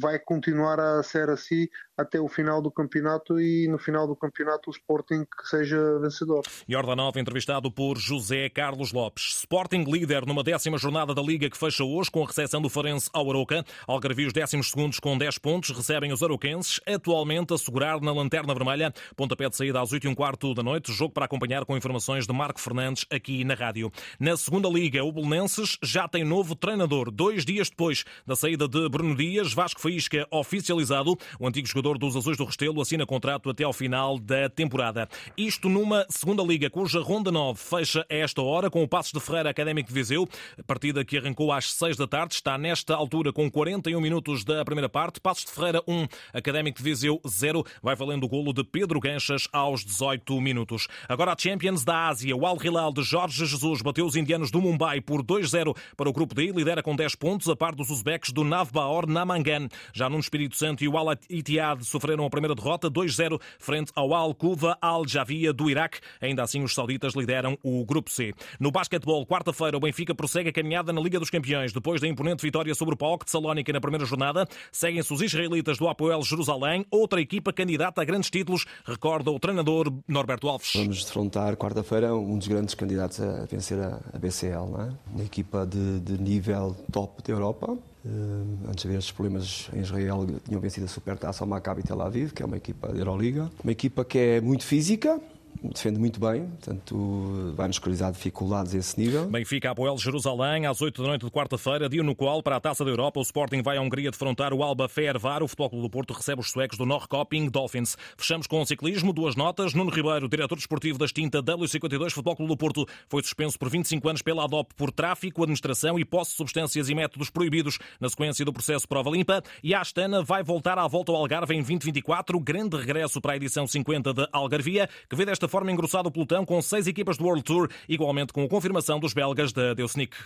vai 0.00 0.18
continuar 0.18 0.80
a 0.80 1.00
ser 1.04 1.30
assim 1.30 1.68
até 2.00 2.20
o 2.20 2.28
final 2.28 2.60
do 2.62 2.70
campeonato 2.70 3.40
e 3.40 3.68
no 3.68 3.78
final 3.78 4.06
do 4.06 4.16
campeonato 4.16 4.70
o 4.70 4.72
Sporting 4.72 5.24
que 5.24 5.48
seja 5.48 5.98
vencedor. 6.00 6.42
Jordanov, 6.68 7.16
entrevistado 7.18 7.70
por 7.70 7.98
José 7.98 8.48
Carlos 8.48 8.92
Lopes. 8.92 9.38
Sporting 9.40 9.84
líder 9.84 10.26
numa 10.26 10.42
décima 10.42 10.78
jornada 10.78 11.14
da 11.14 11.22
Liga 11.22 11.48
que 11.50 11.56
fecha 11.56 11.84
hoje 11.84 12.10
com 12.10 12.22
a 12.22 12.26
recepção 12.26 12.60
do 12.60 12.68
Farense 12.68 13.10
ao 13.12 13.28
Aroca. 13.30 13.64
Algarvios 13.86 14.32
décimos 14.32 14.70
segundos 14.70 15.00
com 15.00 15.16
10 15.16 15.38
pontos 15.38 15.70
recebem 15.70 16.12
os 16.12 16.22
aroquenses, 16.22 16.80
atualmente 16.86 17.54
a 17.54 17.58
segurar 17.58 18.00
na 18.00 18.12
lanterna 18.12 18.54
vermelha. 18.54 18.92
Pontapé 19.16 19.48
de 19.48 19.56
saída 19.56 19.80
às 19.80 19.92
8 19.92 20.04
e 20.04 20.08
um 20.08 20.14
quarto 20.14 20.54
da 20.54 20.62
noite. 20.62 20.92
Jogo 20.92 21.12
para 21.12 21.26
acompanhar 21.26 21.64
com 21.64 21.76
informações 21.76 22.26
de 22.26 22.32
Marco 22.32 22.60
Fernandes 22.60 23.04
aqui 23.10 23.44
na 23.44 23.54
rádio. 23.54 23.90
Na 24.18 24.36
segunda 24.36 24.68
Liga, 24.68 25.04
o 25.04 25.12
Belenenses 25.12 25.78
já 25.82 26.08
tem 26.08 26.24
novo 26.24 26.54
treinador. 26.54 27.10
Dois 27.10 27.44
dias 27.44 27.68
depois 27.68 28.04
da 28.26 28.36
saída 28.36 28.68
de 28.68 28.88
Bruno 28.88 29.16
Dias, 29.16 29.52
Vasco 29.52 29.80
Faísca 29.80 30.26
oficializado. 30.30 31.16
O 31.38 31.46
antigo 31.46 31.66
jogador 31.66 31.89
dos 31.98 32.16
Azuis 32.16 32.36
do 32.36 32.44
Restelo 32.44 32.80
assina 32.80 33.06
contrato 33.06 33.50
até 33.50 33.64
ao 33.64 33.72
final 33.72 34.18
da 34.18 34.48
temporada. 34.48 35.08
Isto 35.36 35.68
numa 35.68 36.06
segunda 36.08 36.42
liga, 36.42 36.68
cuja 36.70 37.00
Ronda 37.00 37.30
9 37.30 37.58
fecha 37.58 38.06
a 38.10 38.14
esta 38.14 38.42
hora 38.42 38.70
com 38.70 38.82
o 38.82 38.88
Passos 38.88 39.12
de 39.12 39.20
Ferreira 39.20 39.50
Académico 39.50 39.88
de 39.88 39.94
Viseu. 39.94 40.28
A 40.58 40.62
partida 40.62 41.04
que 41.04 41.18
arrancou 41.18 41.52
às 41.52 41.72
6 41.72 41.96
da 41.96 42.06
tarde 42.06 42.34
está 42.34 42.56
nesta 42.58 42.94
altura 42.94 43.32
com 43.32 43.50
41 43.50 44.00
minutos 44.00 44.44
da 44.44 44.64
primeira 44.64 44.88
parte. 44.88 45.20
Passos 45.20 45.44
de 45.44 45.52
Ferreira 45.52 45.82
1, 45.86 46.06
Académico 46.32 46.78
de 46.78 46.84
Viseu 46.84 47.20
0. 47.26 47.64
Vai 47.82 47.94
valendo 47.94 48.24
o 48.24 48.28
golo 48.28 48.52
de 48.52 48.64
Pedro 48.64 49.00
Ganchas 49.00 49.48
aos 49.52 49.84
18 49.84 50.40
minutos. 50.40 50.88
Agora 51.08 51.32
a 51.32 51.36
Champions 51.38 51.84
da 51.84 52.08
Ásia. 52.08 52.36
O 52.36 52.46
Al 52.46 52.58
Hilal 52.62 52.92
de 52.92 53.02
Jorge 53.02 53.46
Jesus 53.46 53.82
bateu 53.82 54.06
os 54.06 54.16
indianos 54.16 54.50
do 54.50 54.60
Mumbai 54.60 55.00
por 55.00 55.22
2-0 55.22 55.76
para 55.96 56.08
o 56.08 56.12
grupo 56.12 56.34
D, 56.34 56.52
lidera 56.52 56.82
com 56.82 56.94
10 56.94 57.14
pontos, 57.16 57.48
a 57.48 57.56
par 57.56 57.74
dos 57.74 57.90
uzbeques 57.90 58.32
do 58.32 58.44
Navbaor 58.44 59.06
Namangan. 59.06 59.68
Já 59.92 60.08
no 60.08 60.18
Espírito 60.18 60.56
Santo 60.56 60.84
e 60.84 60.88
o 60.88 60.96
Al 60.96 61.14
Ittihad 61.28 61.79
sofreram 61.82 62.24
a 62.24 62.30
primeira 62.30 62.54
derrota, 62.54 62.90
2-0, 62.90 63.40
frente 63.58 63.92
ao 63.94 64.14
Al 64.14 64.34
Kuva 64.34 64.76
Al 64.80 65.06
Javia 65.06 65.52
do 65.52 65.70
Iraque. 65.70 65.98
Ainda 66.20 66.42
assim, 66.42 66.62
os 66.62 66.74
sauditas 66.74 67.14
lideram 67.14 67.58
o 67.62 67.84
grupo 67.84 68.10
C. 68.10 68.32
No 68.58 68.70
basquetebol, 68.70 69.26
quarta-feira, 69.26 69.76
o 69.76 69.80
Benfica 69.80 70.14
prossegue 70.14 70.50
a 70.50 70.52
caminhada 70.52 70.92
na 70.92 71.00
Liga 71.00 71.18
dos 71.18 71.30
Campeões. 71.30 71.72
Depois 71.72 72.00
da 72.00 72.08
imponente 72.08 72.42
vitória 72.42 72.74
sobre 72.74 72.94
o 72.94 72.98
PAOK 72.98 73.24
de 73.24 73.30
Salónica 73.30 73.72
na 73.72 73.80
primeira 73.80 74.04
jornada, 74.04 74.46
seguem-se 74.72 75.12
os 75.12 75.22
israelitas 75.22 75.78
do 75.78 75.88
Apoel 75.88 76.22
Jerusalém, 76.22 76.84
outra 76.90 77.20
equipa 77.20 77.52
candidata 77.52 78.02
a 78.02 78.04
grandes 78.04 78.30
títulos, 78.30 78.66
recorda 78.84 79.30
o 79.30 79.38
treinador 79.38 79.92
Norberto 80.06 80.48
Alves. 80.48 80.72
Vamos 80.74 81.04
defrontar 81.04 81.56
quarta-feira 81.56 82.14
um 82.14 82.38
dos 82.38 82.48
grandes 82.48 82.74
candidatos 82.74 83.20
a 83.20 83.44
vencer 83.46 83.78
a 83.80 84.18
BCL, 84.18 84.70
não 84.70 84.80
é? 84.82 84.92
uma 85.12 85.24
equipa 85.24 85.66
de, 85.66 86.00
de 86.00 86.20
nível 86.20 86.76
top 86.92 87.22
da 87.22 87.32
Europa. 87.32 87.78
Uh, 88.02 88.68
antes 88.68 88.82
de 88.82 88.88
haver 88.88 88.98
estes 88.98 89.12
problemas 89.12 89.68
em 89.74 89.80
Israel, 89.80 90.26
tinham 90.46 90.60
vencido 90.60 90.86
a 90.86 90.88
Supertaça 90.88 91.44
ao 91.44 91.48
Maccabi 91.48 91.82
Tel 91.82 92.00
Aviv, 92.00 92.32
que 92.32 92.42
é 92.42 92.46
uma 92.46 92.56
equipa 92.56 92.88
da 92.88 92.98
Euroliga. 92.98 93.50
Uma 93.62 93.72
equipa 93.72 94.04
que 94.04 94.18
é 94.18 94.40
muito 94.40 94.64
física, 94.64 95.20
defende 95.62 95.98
muito 95.98 96.18
bem, 96.20 96.46
portanto 96.46 97.52
vai-nos 97.54 97.78
causar 97.78 98.10
dificuldades 98.12 98.74
a 98.74 98.78
esse 98.78 98.98
nível. 98.98 99.28
Benfica 99.28 99.70
Apoel 99.70 99.96
Jerusalém, 99.98 100.66
às 100.66 100.80
8 100.80 101.02
da 101.02 101.08
noite 101.08 101.24
de 101.24 101.30
quarta-feira, 101.30 101.88
dia 101.88 102.02
no 102.02 102.14
qual, 102.14 102.42
para 102.42 102.56
a 102.56 102.60
Taça 102.60 102.84
da 102.84 102.90
Europa, 102.90 103.20
o 103.20 103.22
Sporting 103.22 103.62
vai 103.62 103.76
à 103.76 103.80
Hungria 103.80 104.10
defrontar 104.10 104.52
o 104.52 104.62
Alba 104.62 104.88
Fehervar. 104.88 105.42
O 105.42 105.48
Futebol 105.48 105.70
Clube 105.70 105.86
do 105.86 105.90
Porto 105.90 106.12
recebe 106.12 106.40
os 106.40 106.50
suecos 106.50 106.78
do 106.78 106.86
Norrköping 106.86 107.48
Dolphins. 107.48 107.96
Fechamos 108.16 108.46
com 108.46 108.60
o 108.60 108.66
ciclismo, 108.66 109.12
duas 109.12 109.36
notas. 109.36 109.74
Nuno 109.74 109.90
Ribeiro, 109.90 110.28
diretor 110.28 110.56
desportivo 110.56 110.98
da 110.98 111.04
extinta 111.04 111.42
W52 111.42 112.10
Futebol 112.10 112.36
Clube 112.36 112.52
do 112.52 112.56
Porto, 112.56 112.86
foi 113.08 113.22
suspenso 113.22 113.58
por 113.58 113.68
25 113.68 114.08
anos 114.08 114.22
pela 114.22 114.44
ADOP 114.44 114.74
por 114.74 114.90
tráfico, 114.90 115.42
administração 115.42 115.98
e 115.98 116.04
posse 116.04 116.32
de 116.32 116.36
substâncias 116.38 116.88
e 116.88 116.94
métodos 116.94 117.30
proibidos 117.30 117.78
na 118.00 118.08
sequência 118.08 118.44
do 118.44 118.52
processo 118.52 118.88
Prova 118.88 119.10
Limpa. 119.10 119.42
E 119.62 119.74
a 119.74 119.80
Astana 119.80 120.22
vai 120.22 120.42
voltar 120.42 120.78
à 120.78 120.86
volta 120.86 121.12
ao 121.12 121.18
Algarve 121.18 121.54
em 121.54 121.58
2024, 121.58 122.38
grande 122.40 122.76
regresso 122.76 123.20
para 123.20 123.32
a 123.32 123.36
edição 123.36 123.66
50 123.66 124.14
da 124.14 124.28
Algarvia, 124.32 124.88
que 125.08 125.16
vê 125.16 125.26
desta 125.26 125.48
forma 125.50 125.70
engrossado 125.70 126.08
o 126.08 126.10
pelotão 126.10 126.46
com 126.46 126.62
seis 126.62 126.86
equipas 126.86 127.18
do 127.18 127.24
World 127.24 127.42
Tour, 127.42 127.68
igualmente 127.86 128.32
com 128.32 128.42
a 128.44 128.48
confirmação 128.48 128.98
dos 128.98 129.12
belgas 129.12 129.52
da 129.52 129.74
Deusnic. 129.74 130.16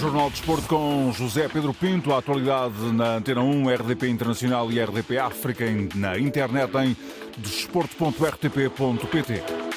Jornal 0.00 0.26
de 0.26 0.32
Desporto 0.32 0.66
com 0.66 1.10
José 1.12 1.48
Pedro 1.48 1.72
Pinto, 1.72 2.12
a 2.12 2.18
atualidade 2.18 2.74
na 2.92 3.14
Antena 3.16 3.40
1, 3.40 3.74
RDP 3.74 4.08
Internacional 4.08 4.70
e 4.72 4.82
RDP 4.82 5.18
África 5.18 5.64
na 5.94 6.18
internet 6.18 6.76
em 6.76 6.96
desporto.rtp.pt. 7.38 9.71